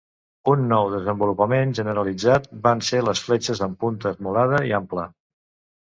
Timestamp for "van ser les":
2.65-3.25